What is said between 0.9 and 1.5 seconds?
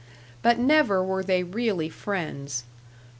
were they